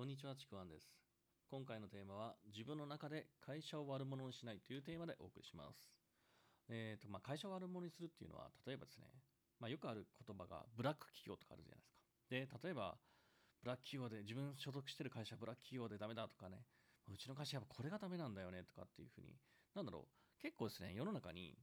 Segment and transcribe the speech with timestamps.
[0.00, 0.88] こんにちは、ちくわんです。
[1.50, 5.76] 今回のテーマは、自分の中で会社を悪者にしないというテーマでお送りします。
[6.70, 9.04] えーとまあ、会社を悪者にするっていうのは、例えばですね、
[9.60, 12.00] まあ、よくある言葉が、ブラック企業とかあるじゃないですか。
[12.32, 12.96] で、例えば、
[13.60, 16.64] ブラック企業で、自分所属してる会社ブラック企業でダメだとかね、
[17.12, 19.36] うちの会社はこれがダメなんだよねとかっていうふうに、
[19.76, 21.58] なんだろう、結構ですね、世の中に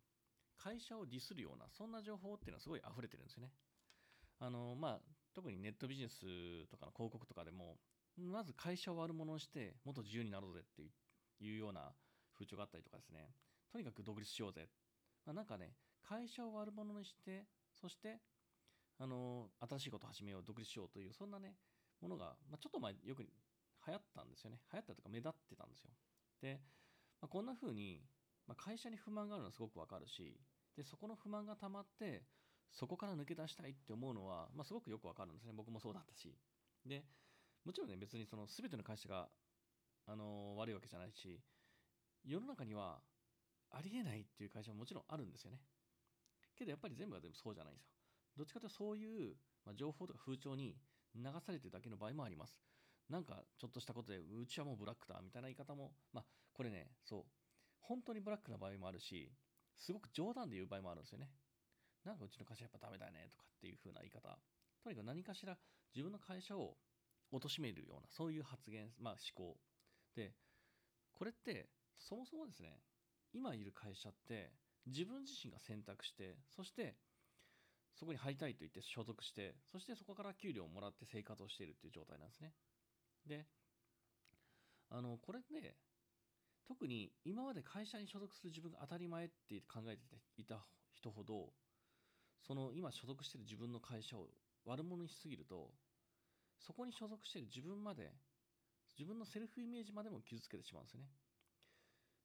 [0.62, 3.50] 会社をディスるような、そんな情報っていうのはすごい溢れてるんですよね。
[4.38, 7.82] あのまあ、特にネットビジネスとかの広告とかでも、
[8.18, 10.82] まず会社を悪者にして、もっと自由になろうぜって
[11.40, 11.94] いうような
[12.34, 13.30] 風潮があったりとかですね、
[13.72, 14.70] とにかく独立しようぜ。
[15.26, 17.46] まあ、なんかね、会社を悪者にして、
[17.80, 18.20] そして、
[19.00, 21.56] あの新しいことを始めよう、独立しようという、そんなね、
[22.02, 23.30] ものが、まあ、ちょっと前、よく流
[23.94, 24.60] 行ったんですよね。
[24.74, 25.92] 流行ったとか、目立ってたんですよ。
[26.42, 26.60] で、
[27.22, 28.02] まあ、こんな風に、
[28.48, 30.40] まあ、会社に不満があるのはすごくわかるし、
[30.76, 32.24] で、そこの不満が溜まって、
[32.72, 35.54] そこから抜け出したいって思うのは、まあ、すごくよくわかるんですね。
[35.56, 36.36] 僕もそうだったし。
[36.86, 37.04] で、
[37.68, 39.28] もちろんね、別にその全ての会社が、
[40.06, 41.38] あの悪いわけじゃないし、
[42.24, 43.02] 世の中には
[43.72, 45.60] ありえないっていう会社ももちろんあるんですよね。
[46.56, 47.92] けどやっぱり全部が全部そうじゃないんですよ。
[48.38, 50.78] どっちかというとそういう、まあ、情報とか風潮に
[51.14, 52.58] 流されてるだけの場合もあります。
[53.10, 57.24] なんかちょっとしたことで、うちはもうブラックだみたいな言い方も、まあこれね、そう、
[57.82, 59.30] 本当にブラックな場合もあるし、
[59.76, 61.28] すごく冗談で言う場合もあるんですよね。
[62.06, 64.40] なんかうちの会社やっぱダメだねとかっていう風な言い方。
[64.82, 65.58] とにかく何かしら
[65.94, 66.78] 自分の会社を
[67.32, 69.58] 貶めるような、そういう発言、まあ思考。
[70.16, 70.34] で、
[71.14, 72.80] これってそもそもですね、
[73.34, 74.52] 今いる会社って
[74.86, 76.96] 自分自身が選択して、そして
[77.96, 82.54] そこに入りたいと言って所属して、そしてそこから給料をもらって生活をしているっていう状態なんですね。
[83.26, 83.46] で、
[84.90, 85.76] あの、これで、
[86.68, 90.04] 特に今まで会社に所属する自分が当たり前って考えて
[90.38, 91.54] いた人ほど、
[92.46, 94.28] その今所属している自分の会社を
[94.66, 95.72] 悪者にしすぎると、
[96.60, 98.12] そこに所属している自分まで、
[98.98, 101.08] 自分のセルフイメージまでも傷つけてしまうんですよね。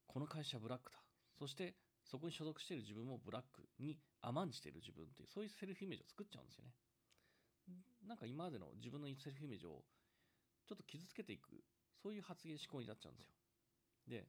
[0.06, 0.98] この会社ブラックだ。
[1.38, 6.72] そして、そこに所属している自分もブラックに甘んじている自分っていう、そういうセルフイメージを作っちゃうんですよね。
[8.06, 9.84] なんか今までの自分のセルフイメージを
[10.66, 11.62] ちょっと傷つけていく、
[12.02, 13.30] そういう発言思考になっちゃうんですよ。
[14.08, 14.26] で、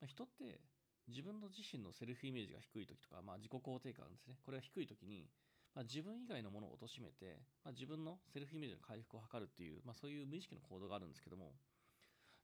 [0.00, 0.60] まあ、人って
[1.08, 4.36] 自分の自身のセルフイメージが低い時とか、まあ、自己肯定感ですね。
[4.42, 5.28] これが低い時に、
[5.74, 11.52] まあ、自分以外のものを貶めて、まあ、自分のセルフイメージの回復を図るっていう、まあ、そういう無意識の行動があるんですけども、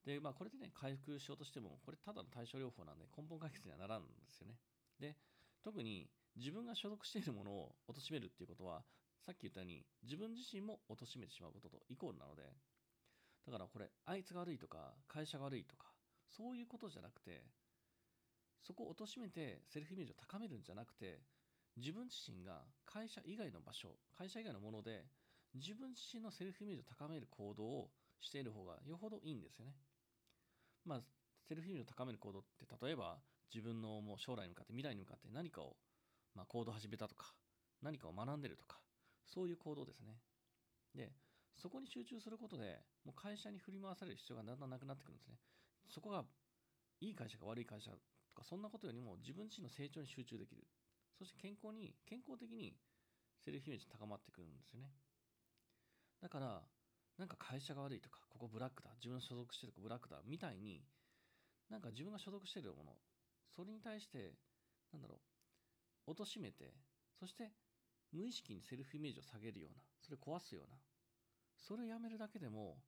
[0.05, 4.57] で、まあ、これでね、回復しようとしても、これただの対症療法なんで根本解決にはならんんですよね。
[4.99, 5.17] で、
[5.63, 8.83] 特に自分が所属しているものを貶めるっていうことは、
[9.21, 12.43] さっき言ったように自分自身も貶めてしまうこととイコールなので、
[13.47, 15.87] だからこれ、あいつが悪いとか、会社が悪いとか、
[16.27, 17.45] そういうことじゃなくて、
[18.63, 21.21] そこを貶めてセルフイメージを高めるんじゃなくて、
[21.81, 25.07] 自分自身が会社以外の場所、会社以外のもので、
[25.55, 29.75] 自分自身のセルフイメージを高める行動をしている方がよほどいいんですよね。
[30.85, 31.01] まあ、
[31.49, 33.19] セルフイメージを高める行動って、例えば
[33.53, 35.77] 自分のもう将来に向かって、未来に向かって何かを、
[36.35, 37.35] まあ、行動始めたとか、
[37.83, 38.79] 何かを学んでるとか、
[39.25, 40.21] そういう行動ですね。
[40.95, 41.13] で、
[41.57, 45.37] そこに集中することで、もう会社に振り回される必要がだんだんなくなってくるんですね。
[45.89, 46.25] そこが
[47.01, 47.99] いい会社か悪い会社と
[48.35, 50.67] か、そんなことよりも自分自身の成長に集中できる。
[51.21, 52.73] そして健康に、健康的に
[53.45, 54.89] セルフイメージ高まってくるんですよね。
[56.23, 56.63] だから、
[57.19, 60.81] なんか会社が悪いとか、ここブラックだ、自分の所属してるとこブラックだ、みたいに、
[61.69, 62.97] なんか自分が所属してるもの、
[63.55, 64.33] それに対して、
[64.93, 65.21] なんだろ
[66.07, 66.73] う、貶めて、
[67.19, 67.53] そして
[68.13, 70.77] 無意識にセルフイメージを下げるような、それを壊すような、
[71.59, 72.79] それをやめるだけでも、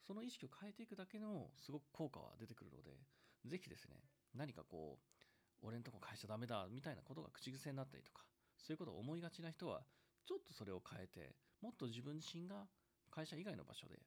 [0.00, 2.96] その意識を変えていくだけのすごく効果は出てくるので、
[3.44, 3.96] ぜひですね、
[4.34, 5.19] 何かこう、
[5.62, 8.24] 俺んとこ会社ダメだみたいなことが口癖になったりとか、
[8.58, 9.82] そういうことを思いがちな人は、
[10.26, 12.66] ちょっとそれを変えて、もっと自分自身が
[13.10, 13.98] 会社以外の場所で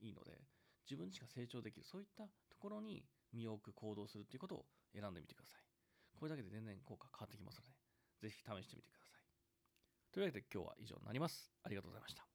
[0.00, 0.40] いいので、
[0.88, 5.60] 自分自身が成長できる、そういったところに身を置く行動するということを選んでみてください。
[6.18, 9.22] これだけで全然効果変わってきますので、ぜひ試してみてください。
[10.12, 11.52] というわけで今日は以上になります。
[11.64, 12.31] ありがとうございました。